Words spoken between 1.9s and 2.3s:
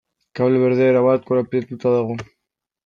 dago.